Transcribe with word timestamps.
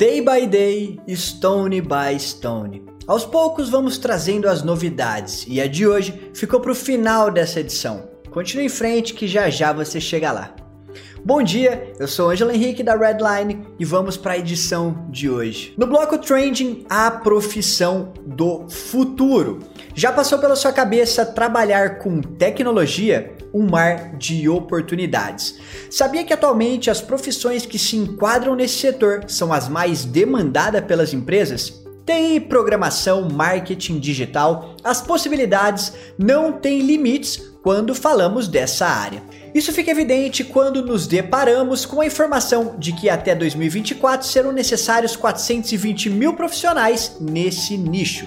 Day 0.00 0.20
by 0.20 0.46
day, 0.46 1.00
stone 1.08 1.80
by 1.80 2.16
stone. 2.20 2.84
Aos 3.04 3.24
poucos 3.24 3.68
vamos 3.68 3.98
trazendo 3.98 4.48
as 4.48 4.62
novidades 4.62 5.44
e 5.48 5.60
a 5.60 5.66
de 5.66 5.88
hoje 5.88 6.30
ficou 6.32 6.60
para 6.60 6.70
o 6.70 6.74
final 6.76 7.32
dessa 7.32 7.58
edição. 7.58 8.08
Continue 8.30 8.66
em 8.66 8.68
frente 8.68 9.12
que 9.12 9.26
já 9.26 9.50
já 9.50 9.72
você 9.72 10.00
chega 10.00 10.30
lá. 10.30 10.54
Bom 11.24 11.42
dia, 11.42 11.92
eu 11.98 12.06
sou 12.06 12.30
Angela 12.30 12.54
Henrique 12.54 12.82
da 12.82 12.96
Redline 12.96 13.66
e 13.78 13.84
vamos 13.84 14.16
para 14.16 14.34
a 14.34 14.38
edição 14.38 15.06
de 15.10 15.28
hoje. 15.28 15.74
No 15.76 15.86
bloco 15.86 16.16
Trending, 16.16 16.86
a 16.88 17.10
profissão 17.10 18.12
do 18.24 18.68
futuro. 18.68 19.58
Já 19.94 20.12
passou 20.12 20.38
pela 20.38 20.54
sua 20.54 20.72
cabeça 20.72 21.26
trabalhar 21.26 21.98
com 21.98 22.20
tecnologia? 22.20 23.36
Um 23.52 23.68
mar 23.68 24.16
de 24.16 24.48
oportunidades. 24.48 25.58
Sabia 25.90 26.24
que 26.24 26.32
atualmente 26.32 26.90
as 26.90 27.00
profissões 27.00 27.66
que 27.66 27.78
se 27.78 27.96
enquadram 27.96 28.54
nesse 28.54 28.78
setor 28.78 29.24
são 29.26 29.52
as 29.52 29.68
mais 29.68 30.04
demandadas 30.04 30.84
pelas 30.84 31.12
empresas? 31.12 31.84
TI, 32.08 32.40
programação, 32.40 33.28
marketing 33.28 33.98
digital, 33.98 34.74
as 34.82 35.02
possibilidades 35.02 35.92
não 36.18 36.52
têm 36.52 36.80
limites 36.80 37.36
quando 37.62 37.94
falamos 37.94 38.48
dessa 38.48 38.86
área. 38.86 39.22
Isso 39.54 39.74
fica 39.74 39.90
evidente 39.90 40.42
quando 40.42 40.82
nos 40.82 41.06
deparamos 41.06 41.84
com 41.84 42.00
a 42.00 42.06
informação 42.06 42.76
de 42.78 42.92
que 42.92 43.10
até 43.10 43.34
2024 43.34 44.26
serão 44.26 44.52
necessários 44.52 45.16
420 45.16 46.08
mil 46.08 46.32
profissionais 46.32 47.18
nesse 47.20 47.76
nicho. 47.76 48.26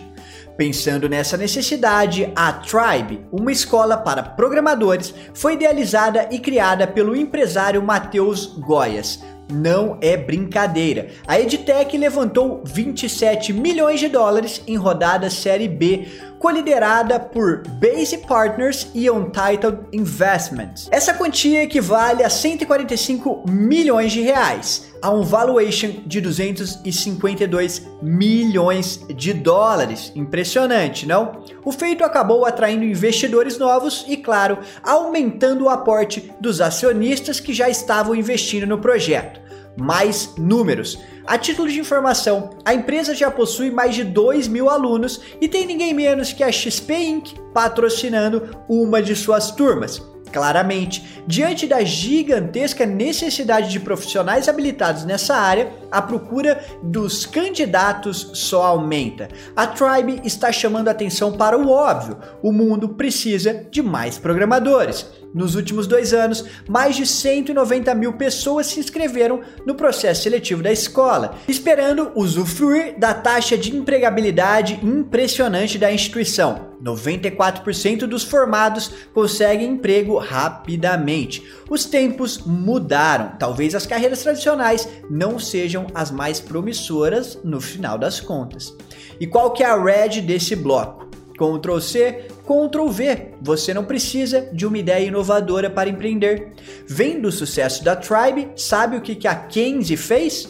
Pensando 0.55 1.09
nessa 1.09 1.36
necessidade, 1.36 2.31
a 2.36 2.53
Tribe, 2.53 3.25
uma 3.31 3.52
escola 3.52 3.98
para 3.98 4.22
programadores, 4.22 5.11
foi 5.34 5.53
idealizada 5.53 6.27
e 6.30 6.38
criada 6.38 6.86
pelo 6.86 7.16
empresário 7.16 7.81
Matheus 7.81 8.45
Goias. 8.45 9.23
Não 9.51 9.97
é 10.01 10.15
brincadeira. 10.15 11.09
A 11.27 11.39
EdTech 11.39 11.97
levantou 11.97 12.63
27 12.65 13.53
milhões 13.53 13.99
de 13.99 14.07
dólares 14.07 14.63
em 14.65 14.75
rodada 14.75 15.29
Série 15.29 15.67
B 15.67 16.08
coliderada 16.42 17.20
por 17.20 17.61
Base 17.67 18.17
Partners 18.17 18.89
e 18.95 19.09
Untitled 19.11 19.78
Investments. 19.94 20.89
Essa 20.92 21.14
quantia 21.14 21.61
equivale 21.61 22.23
a 22.23 22.30
145 22.31 23.45
milhões 23.48 24.11
de 24.11 24.22
reais, 24.22 24.92
a 25.03 25.11
um 25.11 25.22
valuation 25.22 26.02
de 26.03 26.20
252 26.20 27.88
milhões 28.02 29.06
de 29.16 29.33
dólares. 29.33 30.11
Impressionante, 30.16 31.06
não? 31.06 31.44
O 31.64 31.72
feito 31.72 32.03
acabou 32.03 32.44
atraindo 32.44 32.83
investidores 32.83 33.59
novos 33.59 34.03
e, 34.08 34.17
claro, 34.17 34.58
aumentando 34.81 35.66
o 35.66 35.70
aporte 35.70 36.33
dos 36.42 36.59
acionistas 36.59 37.39
que 37.39 37.53
já 37.53 37.70
estavam 37.70 38.16
investindo 38.16 38.66
no 38.66 38.80
projeto 38.80 39.50
mais 39.77 40.33
números. 40.38 41.00
A 41.25 41.38
título 41.38 41.69
de 41.69 41.80
informação, 41.80 42.52
a 42.66 42.73
empresa 42.73 43.16
já 43.16 43.30
possui 43.30 43.72
mais 43.72 43.95
de 43.95 44.03
2 44.03 44.47
mil 44.47 44.69
alunos 44.69 45.22
e 45.39 45.47
tem 45.47 45.66
ninguém 45.66 45.94
menos 45.94 46.33
que 46.33 46.44
a 46.44 46.52
XP 46.52 46.94
Inc. 46.94 47.33
patrocinando 47.53 48.58
uma 48.67 49.02
de 49.02 49.16
suas 49.16 49.52
turmas. 49.52 50.02
Claramente, 50.31 51.23
diante 51.27 51.67
da 51.67 51.83
gigantesca 51.83 52.86
necessidade 52.86 53.69
de 53.69 53.80
profissionais 53.80 54.47
habilitados 54.47 55.03
nessa 55.03 55.36
área, 55.36 55.72
a 55.92 56.02
procura 56.02 56.64
dos 56.81 57.25
candidatos 57.25 58.31
só 58.34 58.64
aumenta. 58.64 59.28
A 59.56 59.67
Tribe 59.67 60.22
está 60.23 60.52
chamando 60.52 60.88
atenção 60.88 61.33
para 61.33 61.58
o 61.58 61.70
óbvio: 61.70 62.17
o 62.42 62.52
mundo 62.52 62.89
precisa 62.89 63.66
de 63.70 63.81
mais 63.81 64.17
programadores. 64.17 65.06
Nos 65.33 65.56
últimos 65.56 65.88
dois 65.88 66.14
anos, 66.14 66.44
mais 66.67 66.95
de 66.95 67.06
190 67.06 67.95
mil 67.95 68.14
pessoas 68.14 68.67
se 68.67 68.80
inscreveram 68.80 69.39
no 69.66 69.75
processo 69.75 70.23
seletivo 70.23 70.61
da 70.61 70.72
escola, 70.72 71.36
esperando 71.48 72.11
usufruir 72.16 73.00
da 73.00 73.14
taxa 73.14 73.58
de 73.58 73.76
empregabilidade 73.76 74.80
impressionante 74.83 75.78
da 75.78 75.92
instituição. 75.92 76.72
94% 76.83 78.08
dos 78.08 78.23
formados 78.23 78.92
conseguem 79.14 79.70
emprego 79.70 80.17
rapidamente. 80.17 81.44
Os 81.70 81.86
tempos 81.86 82.39
mudaram. 82.39 83.33
Talvez 83.38 83.76
as 83.76 83.86
carreiras 83.86 84.23
tradicionais 84.23 84.89
não 85.10 85.38
sejam 85.38 85.80
as 85.93 86.11
mais 86.11 86.39
promissoras 86.39 87.37
no 87.43 87.59
final 87.59 87.97
das 87.97 88.19
contas. 88.19 88.75
E 89.19 89.27
qual 89.27 89.52
que 89.52 89.64
é 89.64 89.65
a 89.65 89.81
red 89.81 90.21
desse 90.21 90.55
bloco? 90.55 91.09
Ctrl 91.37 91.80
C, 91.80 92.27
Ctrl 92.45 92.89
V. 92.89 93.33
Você 93.42 93.73
não 93.73 93.83
precisa 93.83 94.49
de 94.53 94.65
uma 94.65 94.77
ideia 94.77 95.08
inovadora 95.08 95.70
para 95.70 95.89
empreender. 95.89 96.53
Vendo 96.87 97.27
o 97.27 97.31
sucesso 97.31 97.83
da 97.83 97.95
Tribe, 97.95 98.52
sabe 98.55 98.97
o 98.97 99.02
que 99.02 99.27
a 99.27 99.36
Kenzie 99.36 99.97
fez? 99.97 100.47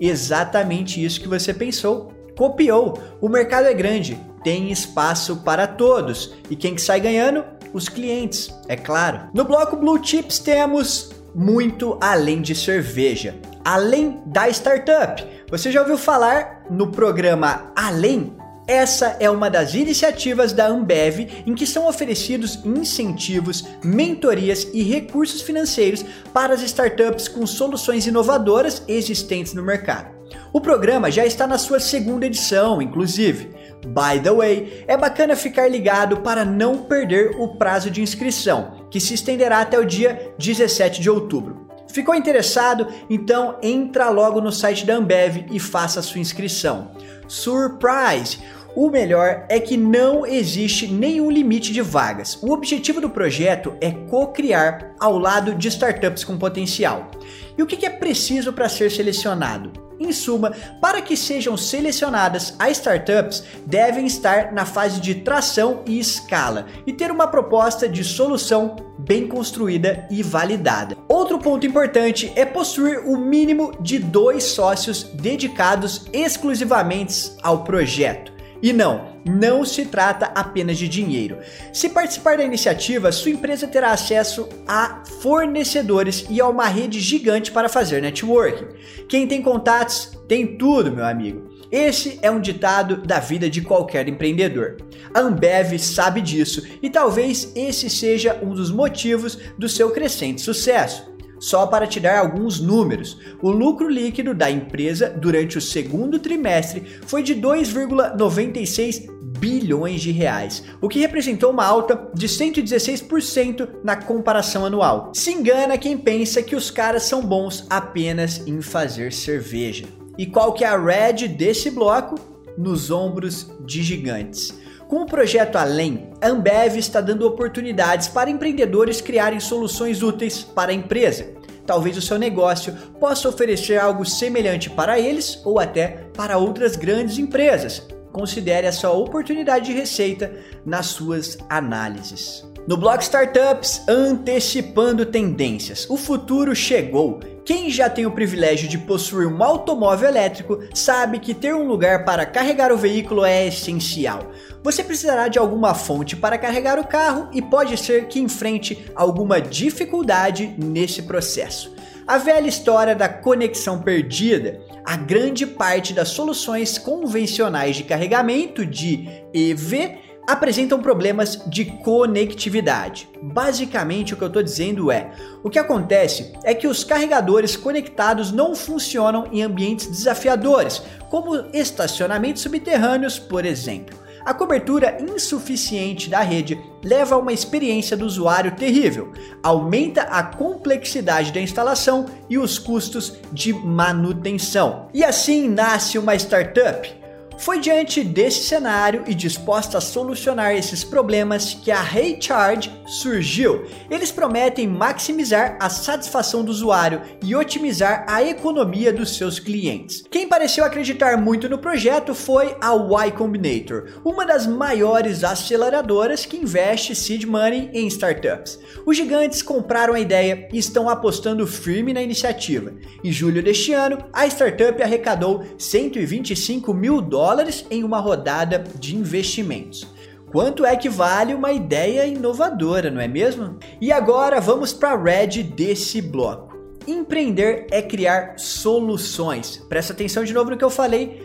Exatamente 0.00 1.02
isso 1.02 1.20
que 1.20 1.28
você 1.28 1.54
pensou. 1.54 2.12
Copiou. 2.36 2.98
O 3.20 3.28
mercado 3.28 3.66
é 3.66 3.74
grande, 3.74 4.18
tem 4.42 4.72
espaço 4.72 5.36
para 5.36 5.66
todos. 5.66 6.34
E 6.50 6.56
quem 6.56 6.74
que 6.74 6.80
sai 6.80 7.00
ganhando? 7.00 7.44
Os 7.72 7.88
clientes, 7.88 8.52
é 8.68 8.76
claro. 8.76 9.28
No 9.32 9.44
bloco 9.44 9.76
Blue 9.76 10.02
Chips 10.02 10.38
temos 10.38 11.10
muito 11.34 11.96
além 12.00 12.42
de 12.42 12.54
cerveja. 12.54 13.34
Além 13.64 14.20
da 14.26 14.48
startup. 14.48 15.24
Você 15.50 15.70
já 15.70 15.80
ouviu 15.80 15.96
falar 15.96 16.64
no 16.70 16.90
programa 16.90 17.72
Além? 17.76 18.36
Essa 18.66 19.16
é 19.18 19.28
uma 19.28 19.50
das 19.50 19.74
iniciativas 19.74 20.52
da 20.52 20.66
Ambev 20.68 21.28
em 21.46 21.54
que 21.54 21.66
são 21.66 21.88
oferecidos 21.88 22.60
incentivos, 22.64 23.64
mentorias 23.82 24.68
e 24.72 24.82
recursos 24.82 25.42
financeiros 25.42 26.04
para 26.32 26.54
as 26.54 26.62
startups 26.62 27.26
com 27.26 27.46
soluções 27.46 28.06
inovadoras 28.06 28.82
existentes 28.86 29.52
no 29.52 29.62
mercado. 29.62 30.12
O 30.52 30.60
programa 30.60 31.10
já 31.10 31.26
está 31.26 31.46
na 31.46 31.58
sua 31.58 31.80
segunda 31.80 32.26
edição, 32.26 32.80
inclusive. 32.80 33.50
By 33.86 34.20
the 34.22 34.32
way, 34.32 34.84
é 34.86 34.96
bacana 34.96 35.34
ficar 35.34 35.68
ligado 35.68 36.18
para 36.18 36.44
não 36.44 36.78
perder 36.84 37.36
o 37.40 37.56
prazo 37.56 37.90
de 37.90 38.00
inscrição, 38.00 38.86
que 38.90 39.00
se 39.00 39.14
estenderá 39.14 39.60
até 39.60 39.78
o 39.78 39.84
dia 39.84 40.32
17 40.38 41.00
de 41.00 41.10
outubro. 41.10 41.61
Ficou 41.92 42.14
interessado? 42.14 42.88
Então 43.08 43.56
entra 43.62 44.08
logo 44.08 44.40
no 44.40 44.50
site 44.50 44.86
da 44.86 44.94
Ambev 44.94 45.46
e 45.50 45.60
faça 45.60 46.02
sua 46.02 46.20
inscrição. 46.20 46.90
Surprise! 47.28 48.38
O 48.74 48.88
melhor 48.88 49.44
é 49.50 49.60
que 49.60 49.76
não 49.76 50.24
existe 50.24 50.86
nenhum 50.86 51.30
limite 51.30 51.74
de 51.74 51.82
vagas. 51.82 52.38
O 52.42 52.50
objetivo 52.52 53.02
do 53.02 53.10
projeto 53.10 53.74
é 53.82 53.90
co-criar 53.90 54.94
ao 54.98 55.18
lado 55.18 55.54
de 55.54 55.68
startups 55.68 56.24
com 56.24 56.38
potencial. 56.38 57.10
E 57.56 57.62
o 57.62 57.66
que 57.66 57.84
é 57.84 57.90
preciso 57.90 58.50
para 58.54 58.70
ser 58.70 58.90
selecionado? 58.90 59.70
Em 60.00 60.10
suma, 60.10 60.52
para 60.80 61.02
que 61.02 61.16
sejam 61.16 61.54
selecionadas, 61.54 62.56
as 62.58 62.78
startups 62.78 63.44
devem 63.66 64.06
estar 64.06 64.50
na 64.52 64.64
fase 64.64 65.00
de 65.00 65.16
tração 65.16 65.82
e 65.86 65.98
escala 65.98 66.66
e 66.86 66.92
ter 66.94 67.10
uma 67.10 67.28
proposta 67.28 67.86
de 67.86 68.02
solução 68.02 68.74
bem 69.06 69.26
construída 69.26 70.06
e 70.10 70.22
validada. 70.22 70.96
Outro 71.08 71.38
ponto 71.38 71.66
importante 71.66 72.32
é 72.36 72.44
possuir 72.44 73.00
o 73.06 73.16
mínimo 73.16 73.72
de 73.80 73.98
dois 73.98 74.44
sócios 74.44 75.04
dedicados 75.14 76.06
exclusivamente 76.12 77.32
ao 77.42 77.64
projeto. 77.64 78.32
E 78.62 78.72
não, 78.72 79.18
não 79.24 79.64
se 79.64 79.86
trata 79.86 80.26
apenas 80.26 80.78
de 80.78 80.88
dinheiro. 80.88 81.38
Se 81.72 81.88
participar 81.88 82.36
da 82.36 82.44
iniciativa, 82.44 83.10
sua 83.10 83.32
empresa 83.32 83.66
terá 83.66 83.90
acesso 83.90 84.48
a 84.68 85.02
fornecedores 85.20 86.24
e 86.30 86.40
a 86.40 86.48
uma 86.48 86.68
rede 86.68 87.00
gigante 87.00 87.50
para 87.50 87.68
fazer 87.68 88.00
networking. 88.00 88.68
Quem 89.08 89.26
tem 89.26 89.42
contatos 89.42 90.16
tem 90.28 90.56
tudo, 90.56 90.92
meu 90.92 91.04
amigo. 91.04 91.51
Esse 91.72 92.18
é 92.20 92.30
um 92.30 92.38
ditado 92.38 92.98
da 92.98 93.18
vida 93.18 93.48
de 93.48 93.62
qualquer 93.62 94.06
empreendedor. 94.06 94.76
A 95.14 95.20
Ambev 95.20 95.78
sabe 95.78 96.20
disso 96.20 96.62
e 96.82 96.90
talvez 96.90 97.50
esse 97.56 97.88
seja 97.88 98.38
um 98.42 98.52
dos 98.52 98.70
motivos 98.70 99.38
do 99.56 99.66
seu 99.70 99.90
crescente 99.90 100.42
sucesso. 100.42 101.10
Só 101.40 101.66
para 101.66 101.86
te 101.86 101.98
dar 101.98 102.18
alguns 102.18 102.60
números, 102.60 103.18
o 103.40 103.50
lucro 103.50 103.88
líquido 103.88 104.34
da 104.34 104.50
empresa 104.50 105.08
durante 105.08 105.56
o 105.56 105.62
segundo 105.62 106.18
trimestre 106.18 106.84
foi 107.06 107.22
de 107.22 107.34
2,96 107.34 109.10
bilhões 109.38 110.02
de 110.02 110.12
reais, 110.12 110.62
o 110.80 110.90
que 110.90 111.00
representou 111.00 111.50
uma 111.50 111.64
alta 111.64 112.10
de 112.14 112.28
116% 112.28 113.68
na 113.82 113.96
comparação 113.96 114.66
anual. 114.66 115.10
Se 115.14 115.32
engana 115.32 115.78
quem 115.78 115.96
pensa 115.96 116.42
que 116.42 116.54
os 116.54 116.70
caras 116.70 117.04
são 117.04 117.22
bons 117.22 117.66
apenas 117.70 118.46
em 118.46 118.60
fazer 118.60 119.10
cerveja. 119.10 120.01
E 120.18 120.26
qual 120.26 120.52
que 120.52 120.64
é 120.64 120.68
a 120.68 120.78
red 120.78 121.28
desse 121.28 121.70
bloco? 121.70 122.16
Nos 122.56 122.90
ombros 122.90 123.50
de 123.64 123.82
gigantes. 123.82 124.52
Com 124.86 125.02
o 125.02 125.06
projeto 125.06 125.56
Além, 125.56 126.10
a 126.20 126.28
Ambev 126.28 126.76
está 126.76 127.00
dando 127.00 127.26
oportunidades 127.26 128.08
para 128.08 128.28
empreendedores 128.28 129.00
criarem 129.00 129.40
soluções 129.40 130.02
úteis 130.02 130.42
para 130.42 130.70
a 130.70 130.74
empresa. 130.74 131.32
Talvez 131.64 131.96
o 131.96 132.02
seu 132.02 132.18
negócio 132.18 132.74
possa 133.00 133.28
oferecer 133.28 133.78
algo 133.78 134.04
semelhante 134.04 134.68
para 134.68 135.00
eles 135.00 135.40
ou 135.46 135.58
até 135.58 136.08
para 136.14 136.36
outras 136.36 136.76
grandes 136.76 137.16
empresas. 137.16 137.88
Considere 138.12 138.66
essa 138.66 138.90
oportunidade 138.90 139.66
de 139.66 139.72
receita 139.72 140.30
nas 140.66 140.86
suas 140.86 141.38
análises. 141.48 142.44
No 142.68 142.76
blog 142.76 143.00
Startups, 143.00 143.82
antecipando 143.88 145.06
tendências. 145.06 145.88
O 145.88 145.96
futuro 145.96 146.54
chegou 146.54 147.18
Quem 147.44 147.70
já 147.70 147.90
tem 147.90 148.06
o 148.06 148.12
privilégio 148.12 148.68
de 148.68 148.78
possuir 148.78 149.26
um 149.26 149.42
automóvel 149.42 150.08
elétrico 150.08 150.60
sabe 150.72 151.18
que 151.18 151.34
ter 151.34 151.52
um 151.52 151.66
lugar 151.66 152.04
para 152.04 152.24
carregar 152.24 152.70
o 152.70 152.76
veículo 152.76 153.24
é 153.24 153.48
essencial. 153.48 154.30
Você 154.62 154.84
precisará 154.84 155.26
de 155.26 155.40
alguma 155.40 155.74
fonte 155.74 156.14
para 156.14 156.38
carregar 156.38 156.78
o 156.78 156.86
carro 156.86 157.28
e 157.32 157.42
pode 157.42 157.76
ser 157.76 158.06
que 158.06 158.20
enfrente 158.20 158.86
alguma 158.94 159.40
dificuldade 159.40 160.54
nesse 160.56 161.02
processo. 161.02 161.74
A 162.06 162.16
velha 162.16 162.46
história 162.46 162.94
da 162.94 163.08
conexão 163.08 163.82
perdida. 163.82 164.60
A 164.84 164.96
grande 164.96 165.44
parte 165.44 165.92
das 165.92 166.08
soluções 166.08 166.78
convencionais 166.78 167.76
de 167.76 167.84
carregamento 167.84 168.64
de 168.64 169.08
EV 169.34 169.98
apresentam 170.26 170.80
problemas 170.80 171.42
de 171.46 171.64
conectividade. 171.64 173.08
Basicamente, 173.20 174.14
o 174.14 174.16
que 174.16 174.22
eu 174.22 174.28
estou 174.28 174.42
dizendo 174.42 174.90
é: 174.90 175.10
o 175.42 175.50
que 175.50 175.58
acontece 175.58 176.32
é 176.44 176.54
que 176.54 176.66
os 176.66 176.84
carregadores 176.84 177.56
conectados 177.56 178.30
não 178.30 178.54
funcionam 178.54 179.26
em 179.32 179.42
ambientes 179.42 179.86
desafiadores, 179.86 180.82
como 181.10 181.46
estacionamentos 181.52 182.42
subterrâneos, 182.42 183.18
por 183.18 183.44
exemplo. 183.44 184.02
A 184.24 184.32
cobertura 184.32 184.98
insuficiente 185.00 186.08
da 186.08 186.20
rede 186.20 186.56
leva 186.84 187.16
a 187.16 187.18
uma 187.18 187.32
experiência 187.32 187.96
do 187.96 188.06
usuário 188.06 188.52
terrível, 188.52 189.12
aumenta 189.42 190.02
a 190.02 190.22
complexidade 190.22 191.32
da 191.32 191.40
instalação 191.40 192.06
e 192.30 192.38
os 192.38 192.56
custos 192.56 193.14
de 193.32 193.52
manutenção. 193.52 194.88
E 194.94 195.02
assim 195.02 195.48
nasce 195.48 195.98
uma 195.98 196.14
startup 196.14 197.01
foi 197.42 197.58
diante 197.58 198.04
desse 198.04 198.44
cenário 198.44 199.02
e 199.04 199.14
disposta 199.14 199.78
a 199.78 199.80
solucionar 199.80 200.54
esses 200.54 200.84
problemas 200.84 201.54
que 201.54 201.72
a 201.72 201.82
Recharge 201.82 202.70
surgiu. 202.86 203.64
Eles 203.90 204.12
prometem 204.12 204.68
maximizar 204.68 205.58
a 205.60 205.68
satisfação 205.68 206.44
do 206.44 206.52
usuário 206.52 207.02
e 207.20 207.34
otimizar 207.34 208.04
a 208.08 208.22
economia 208.22 208.92
dos 208.92 209.16
seus 209.16 209.40
clientes. 209.40 210.04
Quem 210.08 210.28
pareceu 210.28 210.64
acreditar 210.64 211.16
muito 211.16 211.48
no 211.48 211.58
projeto 211.58 212.14
foi 212.14 212.56
a 212.60 212.76
Y 212.76 213.10
Combinator, 213.10 213.88
uma 214.04 214.24
das 214.24 214.46
maiores 214.46 215.24
aceleradoras 215.24 216.24
que 216.24 216.36
investe 216.36 216.94
seed 216.94 217.24
money 217.24 217.70
em 217.72 217.88
startups. 217.88 218.60
Os 218.86 218.96
gigantes 218.96 219.42
compraram 219.42 219.94
a 219.94 220.00
ideia 220.00 220.48
e 220.52 220.58
estão 220.58 220.88
apostando 220.88 221.44
firme 221.44 221.92
na 221.92 222.02
iniciativa. 222.02 222.72
Em 223.02 223.10
julho 223.10 223.42
deste 223.42 223.72
ano, 223.72 223.98
a 224.12 224.28
startup 224.28 224.80
arrecadou 224.80 225.44
125 225.58 226.72
mil 226.72 227.00
dólares 227.00 227.31
dólares 227.32 227.64
em 227.70 227.82
uma 227.82 227.98
rodada 227.98 228.62
de 228.78 228.94
investimentos. 228.94 229.86
Quanto 230.30 230.66
é 230.66 230.76
que 230.76 230.88
vale 230.88 231.34
uma 231.34 231.50
ideia 231.50 232.06
inovadora, 232.06 232.90
não 232.90 233.00
é 233.00 233.08
mesmo? 233.08 233.58
E 233.80 233.90
agora 233.90 234.38
vamos 234.38 234.72
para 234.74 234.92
a 234.92 235.02
red 235.02 235.42
desse 235.42 236.02
bloco. 236.02 236.54
Empreender 236.86 237.66
é 237.70 237.80
criar 237.80 238.38
soluções. 238.38 239.56
Presta 239.68 239.94
atenção 239.94 240.24
de 240.24 240.34
novo 240.34 240.50
no 240.50 240.58
que 240.58 240.64
eu 240.64 240.70
falei. 240.70 241.22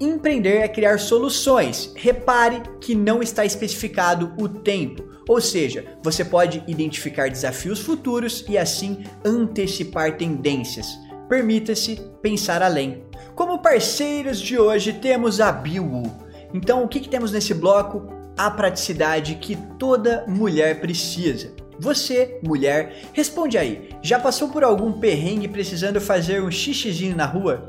Empreender 0.00 0.58
é 0.58 0.68
criar 0.68 1.00
soluções. 1.00 1.92
Repare 1.96 2.62
que 2.80 2.94
não 2.94 3.20
está 3.20 3.44
especificado 3.44 4.32
o 4.38 4.48
tempo. 4.48 5.02
Ou 5.28 5.40
seja, 5.40 5.84
você 6.04 6.24
pode 6.24 6.62
identificar 6.68 7.28
desafios 7.30 7.80
futuros 7.80 8.44
e 8.48 8.56
assim 8.56 9.04
antecipar 9.24 10.16
tendências. 10.16 10.86
Permita-se 11.28 12.00
pensar 12.22 12.62
além. 12.62 13.04
Como 13.34 13.58
parceiros 13.58 14.40
de 14.40 14.58
hoje 14.58 14.94
temos 14.94 15.40
a 15.40 15.52
Biwu. 15.52 16.10
Então 16.52 16.82
o 16.82 16.88
que, 16.88 17.00
que 17.00 17.08
temos 17.08 17.32
nesse 17.32 17.52
bloco? 17.52 18.06
A 18.36 18.50
praticidade 18.50 19.34
que 19.34 19.56
toda 19.78 20.24
mulher 20.26 20.80
precisa. 20.80 21.52
Você, 21.78 22.40
mulher, 22.42 23.02
responde 23.12 23.58
aí. 23.58 23.90
Já 24.02 24.18
passou 24.18 24.48
por 24.48 24.64
algum 24.64 24.92
perrengue 24.92 25.48
precisando 25.48 26.00
fazer 26.00 26.42
um 26.42 26.50
xixizinho 26.50 27.14
na 27.14 27.26
rua? 27.26 27.66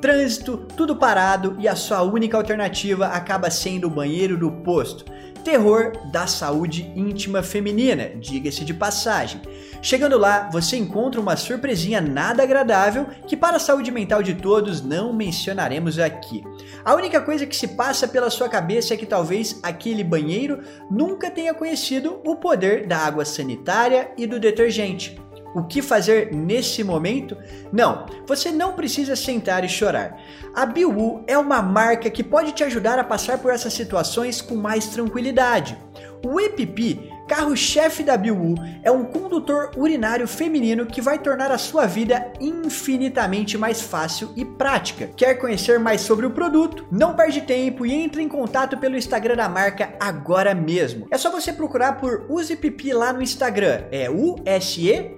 Trânsito, 0.00 0.66
tudo 0.76 0.96
parado 0.96 1.56
e 1.60 1.68
a 1.68 1.76
sua 1.76 2.02
única 2.02 2.36
alternativa 2.36 3.06
acaba 3.06 3.50
sendo 3.50 3.86
o 3.86 3.90
banheiro 3.90 4.36
do 4.36 4.50
posto 4.50 5.04
terror 5.42 5.92
da 6.10 6.26
saúde 6.26 6.92
íntima 6.94 7.42
feminina, 7.42 8.10
diga-se 8.20 8.64
de 8.64 8.72
passagem. 8.72 9.40
Chegando 9.84 10.16
lá, 10.16 10.48
você 10.48 10.76
encontra 10.76 11.20
uma 11.20 11.36
surpresinha 11.36 12.00
nada 12.00 12.44
agradável 12.44 13.04
que, 13.26 13.36
para 13.36 13.56
a 13.56 13.60
saúde 13.60 13.90
mental 13.90 14.22
de 14.22 14.32
todos, 14.32 14.80
não 14.80 15.12
mencionaremos 15.12 15.98
aqui. 15.98 16.44
A 16.84 16.94
única 16.94 17.20
coisa 17.20 17.44
que 17.46 17.56
se 17.56 17.66
passa 17.66 18.06
pela 18.06 18.30
sua 18.30 18.48
cabeça 18.48 18.94
é 18.94 18.96
que 18.96 19.04
talvez 19.04 19.58
aquele 19.60 20.04
banheiro 20.04 20.60
nunca 20.88 21.32
tenha 21.32 21.52
conhecido 21.52 22.20
o 22.24 22.36
poder 22.36 22.86
da 22.86 22.96
água 22.98 23.24
sanitária 23.24 24.12
e 24.16 24.24
do 24.24 24.38
detergente. 24.38 25.20
O 25.52 25.64
que 25.64 25.82
fazer 25.82 26.32
nesse 26.32 26.84
momento? 26.84 27.36
Não, 27.72 28.06
você 28.24 28.52
não 28.52 28.74
precisa 28.74 29.16
sentar 29.16 29.64
e 29.64 29.68
chorar. 29.68 30.16
A 30.54 30.64
Biwu 30.64 31.24
é 31.26 31.36
uma 31.36 31.60
marca 31.60 32.08
que 32.08 32.22
pode 32.22 32.52
te 32.52 32.62
ajudar 32.62 33.00
a 33.00 33.04
passar 33.04 33.38
por 33.38 33.52
essas 33.52 33.74
situações 33.74 34.40
com 34.40 34.54
mais 34.54 34.86
tranquilidade. 34.86 35.76
O 36.24 36.40
EPP, 36.40 37.10
carro-chefe 37.28 38.02
da 38.02 38.22
é 38.82 38.90
um 38.90 39.04
condutor 39.04 39.70
urinário 39.76 40.28
feminino 40.28 40.86
que 40.86 41.00
vai 41.00 41.18
tornar 41.18 41.50
a 41.50 41.58
sua 41.58 41.86
vida 41.86 42.32
infinitamente 42.40 43.58
mais 43.58 43.80
fácil 43.80 44.30
e 44.36 44.44
prática. 44.44 45.10
Quer 45.16 45.34
conhecer 45.36 45.78
mais 45.78 46.02
sobre 46.02 46.26
o 46.26 46.30
produto? 46.30 46.86
Não 46.90 47.14
perde 47.14 47.40
tempo 47.40 47.84
e 47.84 47.92
entre 47.92 48.22
em 48.22 48.28
contato 48.28 48.76
pelo 48.78 48.96
Instagram 48.96 49.36
da 49.36 49.48
marca 49.48 49.94
agora 49.98 50.54
mesmo. 50.54 51.08
É 51.10 51.18
só 51.18 51.30
você 51.30 51.52
procurar 51.52 51.96
por 51.98 52.26
Use 52.28 52.54
Pipi 52.54 52.92
lá 52.92 53.12
no 53.12 53.22
Instagram. 53.22 53.84
É 53.90 54.08
U-S-E-P-I-P-I. 54.08 55.12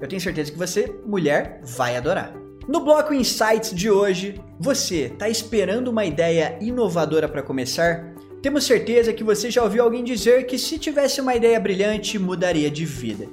Eu 0.00 0.08
tenho 0.08 0.20
certeza 0.20 0.50
que 0.52 0.58
você, 0.58 0.94
mulher, 1.06 1.60
vai 1.62 1.96
adorar. 1.96 2.32
No 2.68 2.80
bloco 2.80 3.12
Insights 3.12 3.74
de 3.74 3.90
hoje, 3.90 4.40
você 4.58 5.06
está 5.06 5.28
esperando 5.28 5.88
uma 5.88 6.04
ideia 6.04 6.56
inovadora 6.60 7.28
para 7.28 7.42
começar? 7.42 8.09
Temos 8.42 8.64
certeza 8.64 9.12
que 9.12 9.22
você 9.22 9.50
já 9.50 9.62
ouviu 9.62 9.84
alguém 9.84 10.02
dizer 10.02 10.46
que 10.46 10.58
se 10.58 10.78
tivesse 10.78 11.20
uma 11.20 11.34
ideia 11.34 11.60
brilhante, 11.60 12.18
mudaria 12.18 12.70
de 12.70 12.86
vida. 12.86 13.28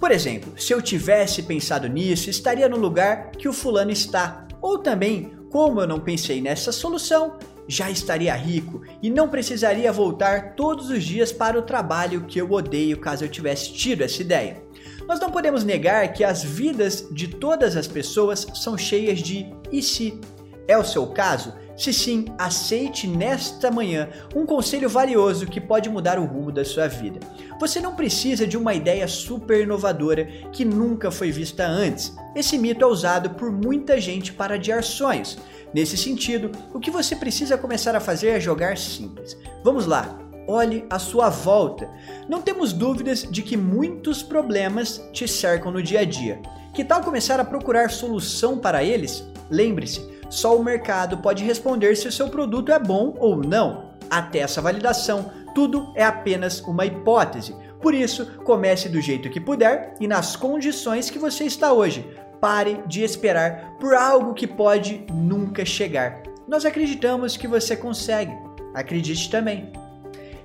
Por 0.00 0.10
exemplo, 0.10 0.52
se 0.58 0.72
eu 0.72 0.80
tivesse 0.80 1.42
pensado 1.42 1.86
nisso, 1.88 2.30
estaria 2.30 2.68
no 2.68 2.78
lugar 2.78 3.32
que 3.32 3.48
o 3.48 3.52
fulano 3.52 3.90
está. 3.90 4.46
Ou 4.62 4.78
também, 4.78 5.32
como 5.50 5.80
eu 5.80 5.86
não 5.86 6.00
pensei 6.00 6.40
nessa 6.40 6.72
solução, 6.72 7.36
já 7.68 7.90
estaria 7.90 8.34
rico 8.34 8.82
e 9.02 9.10
não 9.10 9.28
precisaria 9.28 9.92
voltar 9.92 10.54
todos 10.54 10.88
os 10.88 11.04
dias 11.04 11.32
para 11.32 11.58
o 11.58 11.62
trabalho 11.62 12.24
que 12.24 12.40
eu 12.40 12.50
odeio 12.50 12.98
caso 12.98 13.24
eu 13.24 13.28
tivesse 13.28 13.72
tido 13.72 14.02
essa 14.02 14.22
ideia. 14.22 14.62
Nós 15.06 15.20
não 15.20 15.30
podemos 15.30 15.64
negar 15.64 16.12
que 16.12 16.24
as 16.24 16.42
vidas 16.42 17.06
de 17.10 17.28
todas 17.28 17.76
as 17.76 17.86
pessoas 17.86 18.46
são 18.54 18.76
cheias 18.78 19.18
de 19.18 19.46
e 19.70 19.82
se. 19.82 20.18
É 20.66 20.76
o 20.76 20.84
seu 20.84 21.06
caso? 21.08 21.54
Se 21.76 21.92
sim, 21.92 22.24
aceite 22.38 23.06
nesta 23.06 23.70
manhã 23.70 24.08
um 24.34 24.46
conselho 24.46 24.88
valioso 24.88 25.46
que 25.46 25.60
pode 25.60 25.90
mudar 25.90 26.18
o 26.18 26.24
rumo 26.24 26.50
da 26.50 26.64
sua 26.64 26.88
vida. 26.88 27.20
Você 27.60 27.80
não 27.80 27.94
precisa 27.94 28.46
de 28.46 28.56
uma 28.56 28.72
ideia 28.72 29.06
super 29.06 29.60
inovadora 29.60 30.24
que 30.52 30.64
nunca 30.64 31.10
foi 31.10 31.30
vista 31.30 31.66
antes. 31.66 32.16
Esse 32.34 32.56
mito 32.56 32.82
é 32.82 32.86
usado 32.86 33.30
por 33.30 33.52
muita 33.52 34.00
gente 34.00 34.32
para 34.32 34.54
adiar 34.54 34.82
sonhos. 34.82 35.38
Nesse 35.74 35.98
sentido, 35.98 36.50
o 36.72 36.80
que 36.80 36.90
você 36.90 37.14
precisa 37.14 37.58
começar 37.58 37.94
a 37.94 38.00
fazer 38.00 38.28
é 38.28 38.40
jogar 38.40 38.78
simples. 38.78 39.36
Vamos 39.62 39.84
lá, 39.84 40.18
olhe 40.48 40.86
à 40.88 40.98
sua 40.98 41.28
volta. 41.28 41.90
Não 42.26 42.40
temos 42.40 42.72
dúvidas 42.72 43.22
de 43.30 43.42
que 43.42 43.56
muitos 43.56 44.22
problemas 44.22 45.02
te 45.12 45.28
cercam 45.28 45.70
no 45.70 45.82
dia 45.82 46.00
a 46.00 46.04
dia. 46.04 46.40
Que 46.76 46.84
tal 46.84 47.02
começar 47.02 47.40
a 47.40 47.44
procurar 47.44 47.90
solução 47.90 48.58
para 48.58 48.84
eles? 48.84 49.26
Lembre-se, 49.48 50.06
só 50.28 50.54
o 50.54 50.62
mercado 50.62 51.16
pode 51.16 51.42
responder 51.42 51.96
se 51.96 52.06
o 52.06 52.12
seu 52.12 52.28
produto 52.28 52.70
é 52.70 52.78
bom 52.78 53.14
ou 53.18 53.34
não. 53.34 53.92
Até 54.10 54.40
essa 54.40 54.60
validação, 54.60 55.32
tudo 55.54 55.90
é 55.94 56.04
apenas 56.04 56.60
uma 56.60 56.84
hipótese. 56.84 57.56
Por 57.80 57.94
isso, 57.94 58.26
comece 58.44 58.90
do 58.90 59.00
jeito 59.00 59.30
que 59.30 59.40
puder 59.40 59.94
e 59.98 60.06
nas 60.06 60.36
condições 60.36 61.08
que 61.08 61.18
você 61.18 61.44
está 61.44 61.72
hoje. 61.72 62.06
Pare 62.42 62.82
de 62.86 63.02
esperar 63.02 63.78
por 63.80 63.94
algo 63.94 64.34
que 64.34 64.46
pode 64.46 65.06
nunca 65.10 65.64
chegar. 65.64 66.24
Nós 66.46 66.66
acreditamos 66.66 67.38
que 67.38 67.48
você 67.48 67.74
consegue. 67.74 68.36
Acredite 68.74 69.30
também. 69.30 69.72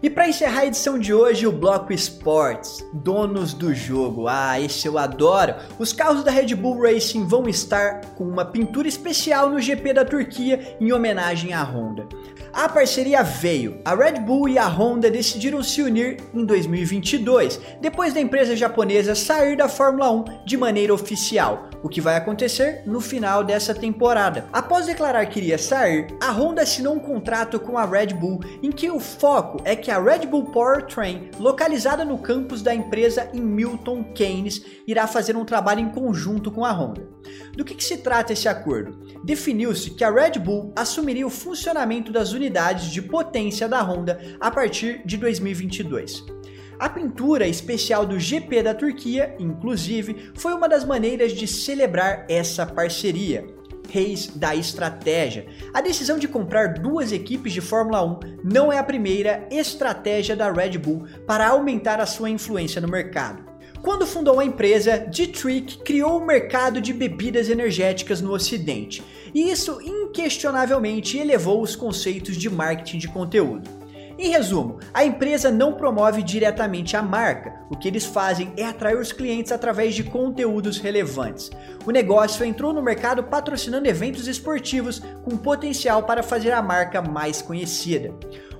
E 0.03 0.10
para 0.10 0.27
encerrar 0.27 0.62
a 0.62 0.65
edição 0.65 0.98
de 0.98 1.13
hoje, 1.13 1.46
o 1.46 1.51
bloco 1.51 1.93
Esports, 1.93 2.84
donos 2.91 3.53
do 3.53 3.72
jogo. 3.72 4.27
Ah, 4.27 4.60
esse 4.60 4.88
eu 4.88 4.98
adoro. 4.98 5.53
Os 5.77 5.93
carros 5.93 6.24
da 6.24 6.31
Red 6.31 6.55
Bull 6.55 6.81
Racing 6.81 7.27
vão 7.27 7.48
estar 7.48 8.01
com 8.15 8.24
uma 8.24 8.43
pintura 8.43 8.88
especial 8.88 9.51
no 9.51 9.62
GP 9.62 9.93
da 9.93 10.03
Turquia 10.03 10.75
em 10.81 10.91
homenagem 10.91 11.53
à 11.53 11.62
Honda. 11.63 12.08
A 12.53 12.67
parceria 12.67 13.24
veio. 13.24 13.79
A 13.86 13.96
Red 13.96 14.20
Bull 14.20 14.50
e 14.50 14.58
a 14.58 14.67
Honda 14.67 15.10
decidiram 15.10 15.63
se 15.63 15.81
unir 15.81 16.17
em 16.34 16.43
2022, 16.43 17.60
depois 17.79 18.13
da 18.13 18.20
empresa 18.20 18.58
japonesa 18.58 19.15
sair 19.15 19.55
da 19.55 19.70
Fórmula 19.70 20.12
1 20.12 20.46
de 20.46 20.58
maneira 20.58 20.93
oficial, 20.93 21.70
o 21.81 21.88
que 21.88 22.01
vai 22.01 22.17
acontecer 22.17 22.84
no 22.86 23.00
final 23.00 23.41
dessa 23.41 23.74
temporada. 23.74 24.48
Após 24.51 24.86
declarar 24.86 25.25
que 25.27 25.39
iria 25.39 25.58
sair, 25.58 26.08
a 26.22 26.29
Honda 26.31 26.63
assinou 26.63 26.93
um 26.93 27.00
contrato 27.00 27.58
com 27.58 27.77
a 27.77 27.86
Red 27.86 28.08
Bull 28.08 28.41
em 28.62 28.70
que 28.70 28.91
o 28.91 29.00
foco 29.00 29.62
é 29.63 29.74
que 29.74 29.89
a 29.89 30.01
Red 30.01 30.27
Bull 30.27 30.51
Powertrain, 30.51 31.31
localizada 31.39 32.03
no 32.03 32.17
campus 32.17 32.62
da 32.62 32.75
empresa 32.75 33.29
em 33.34 33.39
Milton 33.41 34.03
Keynes, 34.13 34.62
irá 34.86 35.08
fazer 35.08 35.38
um 35.38 35.46
trabalho 35.46 35.79
em 35.79 35.89
conjunto 35.89 36.51
com 36.51 36.65
a 36.65 36.72
Honda. 36.72 37.08
Do 37.55 37.63
que, 37.63 37.75
que 37.75 37.84
se 37.84 37.98
trata 37.98 38.34
esse 38.34 38.50
acordo? 38.50 39.00
Definiu-se 39.24 39.91
que 39.91 40.03
a 40.03 40.12
Red 40.12 40.39
Bull 40.39 40.74
assumiria 40.75 41.25
o 41.25 41.29
funcionamento 41.29 42.12
das 42.12 42.34
de 42.91 43.01
potência 43.01 43.67
da 43.67 43.81
Honda 43.81 44.19
a 44.39 44.50
partir 44.50 45.01
de 45.05 45.17
2022. 45.17 46.24
A 46.81 46.89
pintura 46.89 47.48
especial 47.48 48.07
do 48.07 48.19
GP 48.19 48.63
da 48.63 48.74
Turquia, 48.74 49.36
inclusive, 49.38 50.31
foi 50.33 50.51
uma 50.51 50.67
das 50.67 50.83
maneiras 50.83 51.31
de 51.33 51.45
celebrar 51.45 52.25
essa 52.27 52.65
parceria. 52.65 53.45
Reis 53.88 54.27
da 54.27 54.55
estratégia. 54.55 55.45
A 55.74 55.81
decisão 55.81 56.17
de 56.17 56.27
comprar 56.27 56.74
duas 56.74 57.12
equipes 57.12 57.53
de 57.53 57.62
Fórmula 57.62 58.03
1 58.03 58.19
não 58.43 58.71
é 58.71 58.79
a 58.79 58.83
primeira 58.83 59.48
estratégia 59.51 60.36
da 60.36 60.51
Red 60.51 60.77
Bull 60.79 61.05
para 61.27 61.50
aumentar 61.50 62.00
a 62.00 62.05
sua 62.05 62.31
influência 62.31 62.81
no 62.81 62.88
mercado. 62.88 63.50
Quando 63.82 64.06
fundou 64.06 64.40
a 64.40 64.46
empresa, 64.46 65.00
Dietrich 65.10 65.80
criou 65.80 66.20
o 66.20 66.26
mercado 66.26 66.80
de 66.80 66.94
bebidas 66.94 67.50
energéticas 67.50 68.22
no 68.22 68.32
Ocidente, 68.32 69.04
e 69.34 69.50
isso 69.50 69.82
inquestionavelmente 69.82 71.18
elevou 71.18 71.62
os 71.62 71.76
conceitos 71.76 72.38
de 72.38 72.48
marketing 72.48 73.00
de 73.00 73.08
conteúdo. 73.08 73.82
Em 74.20 74.30
resumo, 74.30 74.78
a 74.94 75.04
empresa 75.04 75.50
não 75.50 75.74
promove 75.74 76.22
diretamente 76.22 76.96
a 76.96 77.02
marca, 77.02 77.56
o 77.72 77.76
que 77.76 77.88
eles 77.88 78.06
fazem 78.06 78.54
é 78.56 78.64
atrair 78.64 79.00
os 79.00 79.12
clientes 79.12 79.52
através 79.52 79.96
de 79.96 80.04
conteúdos 80.04 80.78
relevantes. 80.78 81.50
O 81.84 81.90
negócio 81.90 82.46
entrou 82.46 82.72
no 82.72 82.84
mercado 82.84 83.24
patrocinando 83.24 83.88
eventos 83.88 84.28
esportivos 84.28 85.02
com 85.24 85.36
potencial 85.36 86.04
para 86.04 86.22
fazer 86.22 86.52
a 86.52 86.62
marca 86.62 87.02
mais 87.02 87.42
conhecida. 87.42 88.14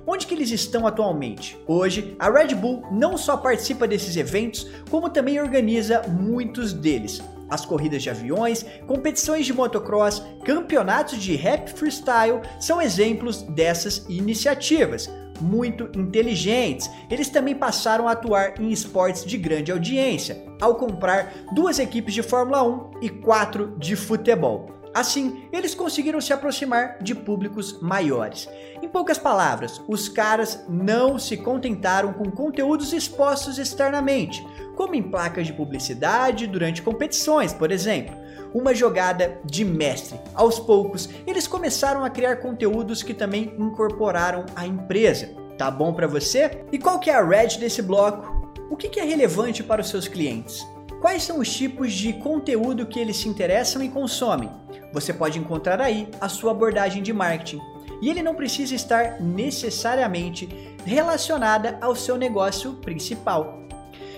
Onde 0.06 0.26
que 0.26 0.34
eles 0.34 0.50
estão 0.50 0.86
atualmente? 0.86 1.56
Hoje, 1.66 2.16
a 2.18 2.28
Red 2.30 2.54
Bull 2.54 2.82
não 2.90 3.16
só 3.16 3.36
participa 3.36 3.86
desses 3.86 4.16
eventos, 4.16 4.68
como 4.90 5.08
também 5.08 5.40
organiza 5.40 6.02
muitos 6.08 6.72
deles. 6.72 7.22
As 7.48 7.64
corridas 7.64 8.02
de 8.02 8.10
aviões, 8.10 8.64
competições 8.86 9.46
de 9.46 9.52
motocross, 9.52 10.22
campeonatos 10.44 11.18
de 11.18 11.36
rap 11.36 11.68
freestyle 11.70 12.40
são 12.58 12.80
exemplos 12.80 13.42
dessas 13.42 14.04
iniciativas 14.08 15.08
muito 15.40 15.90
inteligentes. 15.98 16.88
Eles 17.10 17.28
também 17.28 17.54
passaram 17.54 18.08
a 18.08 18.12
atuar 18.12 18.60
em 18.60 18.70
esportes 18.70 19.24
de 19.24 19.36
grande 19.36 19.72
audiência, 19.72 20.42
ao 20.60 20.76
comprar 20.76 21.32
duas 21.52 21.78
equipes 21.78 22.14
de 22.14 22.22
Fórmula 22.22 22.62
1 22.62 22.90
e 23.02 23.08
quatro 23.08 23.76
de 23.78 23.96
futebol. 23.96 24.81
Assim, 24.94 25.44
eles 25.50 25.74
conseguiram 25.74 26.20
se 26.20 26.32
aproximar 26.32 26.98
de 27.00 27.14
públicos 27.14 27.80
maiores. 27.80 28.48
Em 28.82 28.88
poucas 28.88 29.16
palavras, 29.16 29.80
os 29.88 30.08
caras 30.08 30.64
não 30.68 31.18
se 31.18 31.36
contentaram 31.36 32.12
com 32.12 32.30
conteúdos 32.30 32.92
expostos 32.92 33.58
externamente, 33.58 34.46
como 34.76 34.94
em 34.94 35.02
placas 35.02 35.46
de 35.46 35.52
publicidade 35.52 36.46
durante 36.46 36.82
competições, 36.82 37.54
por 37.54 37.70
exemplo. 37.70 38.14
Uma 38.52 38.74
jogada 38.74 39.40
de 39.46 39.64
mestre. 39.64 40.20
Aos 40.34 40.58
poucos, 40.58 41.08
eles 41.26 41.46
começaram 41.46 42.04
a 42.04 42.10
criar 42.10 42.36
conteúdos 42.36 43.02
que 43.02 43.14
também 43.14 43.54
incorporaram 43.58 44.44
a 44.54 44.66
empresa. 44.66 45.30
Tá 45.56 45.70
bom 45.70 45.94
para 45.94 46.06
você? 46.06 46.64
E 46.70 46.78
qual 46.78 46.98
que 46.98 47.08
é 47.08 47.14
a 47.14 47.24
red 47.24 47.58
desse 47.58 47.80
bloco? 47.80 48.42
O 48.68 48.76
que 48.76 49.00
é 49.00 49.04
relevante 49.04 49.62
para 49.62 49.80
os 49.80 49.88
seus 49.88 50.06
clientes? 50.06 50.66
Quais 51.00 51.24
são 51.24 51.40
os 51.40 51.52
tipos 51.52 51.92
de 51.92 52.12
conteúdo 52.12 52.86
que 52.86 53.00
eles 53.00 53.16
se 53.16 53.28
interessam 53.28 53.82
e 53.82 53.88
consomem? 53.88 54.48
Você 54.92 55.12
pode 55.12 55.38
encontrar 55.38 55.80
aí 55.80 56.08
a 56.20 56.28
sua 56.28 56.50
abordagem 56.50 57.02
de 57.02 57.12
marketing. 57.12 57.60
E 58.00 58.10
ele 58.10 58.22
não 58.22 58.34
precisa 58.34 58.74
estar 58.74 59.20
necessariamente 59.20 60.48
relacionada 60.84 61.78
ao 61.80 61.94
seu 61.94 62.16
negócio 62.16 62.74
principal. 62.74 63.62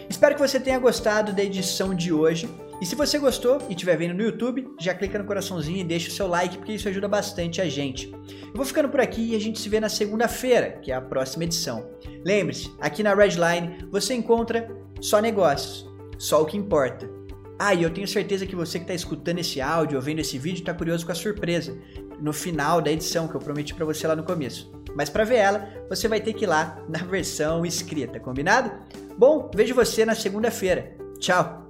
Espero 0.09 0.35
que 0.35 0.41
você 0.41 0.59
tenha 0.59 0.79
gostado 0.79 1.33
da 1.33 1.43
edição 1.43 1.95
de 1.95 2.13
hoje. 2.13 2.49
E 2.81 2.87
se 2.87 2.95
você 2.95 3.19
gostou 3.19 3.59
e 3.69 3.73
estiver 3.73 3.97
vendo 3.97 4.15
no 4.15 4.23
YouTube, 4.23 4.69
já 4.81 4.95
clica 4.95 5.19
no 5.19 5.25
coraçãozinho 5.25 5.79
e 5.79 5.85
deixa 5.85 6.09
o 6.09 6.13
seu 6.13 6.27
like, 6.27 6.59
porque 6.59 6.73
isso 6.73 6.89
ajuda 6.89 7.09
bastante 7.09 7.61
a 7.61 7.69
gente. 7.69 8.11
Eu 8.11 8.55
vou 8.55 8.65
ficando 8.65 8.89
por 8.89 9.01
aqui 9.01 9.33
e 9.33 9.37
a 9.37 9.41
gente 9.41 9.61
se 9.61 9.69
vê 9.69 9.81
na 9.81 9.89
segunda-feira, 9.89 10.79
que 10.83 10.91
é 10.91 10.95
a 10.95 11.01
próxima 11.01 11.45
edição. 11.45 11.89
Lembre-se, 12.25 12.73
aqui 12.81 13.03
na 13.03 13.15
Redline 13.15 13.87
você 13.91 14.15
encontra 14.15 14.69
só 15.01 15.21
negócios 15.21 15.95
só 16.19 16.43
o 16.43 16.47
que 16.47 16.57
importa. 16.57 17.09
Ah, 17.59 17.73
e 17.75 17.83
eu 17.83 17.91
tenho 17.91 18.09
certeza 18.09 18.47
que 18.47 18.57
você 18.57 18.79
que 18.79 18.85
está 18.85 18.95
escutando 18.95 19.39
esse 19.39 19.61
áudio 19.61 19.97
ou 19.97 20.03
vendo 20.03 20.19
esse 20.19 20.39
vídeo 20.39 20.61
está 20.61 20.75
curioso 20.75 21.07
com 21.07 21.13
a 21.13 21.15
surpresa 21.15 21.77
no 22.21 22.33
final 22.33 22.81
da 22.81 22.91
edição 22.91 23.29
que 23.29 23.35
eu 23.35 23.41
prometi 23.41 23.75
para 23.75 23.85
você 23.85 24.07
lá 24.07 24.17
no 24.17 24.25
começo. 24.25 24.73
Mas 24.95 25.09
para 25.09 25.25
ver 25.25 25.37
ela, 25.37 25.69
você 25.89 26.09
vai 26.09 26.21
ter 26.21 26.33
que 26.33 26.45
ir 26.45 26.49
lá 26.49 26.83
na 26.89 26.99
versão 26.99 27.65
escrita, 27.65 28.19
combinado? 28.19 28.73
Bom, 29.17 29.51
vejo 29.55 29.75
você 29.75 30.05
na 30.05 30.15
segunda-feira. 30.15 30.97
Tchau! 31.19 31.64